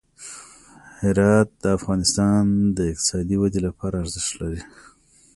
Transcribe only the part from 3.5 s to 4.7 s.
لپاره ارزښت لري.